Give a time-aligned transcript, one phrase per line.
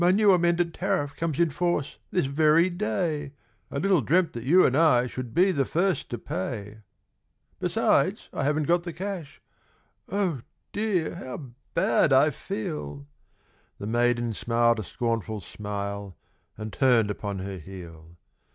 [0.03, 3.33] "My new amended Tariff comes in force this very day,
[3.69, 6.79] I little dreamt that you and I should be the first to pay;
[7.59, 9.43] Besides, I haven't got the cash!
[10.09, 10.41] oh
[10.73, 13.05] dear, how bad I feel!"
[13.77, 16.17] The maiden smiled a scornful smile
[16.57, 18.17] and turned upon her heel.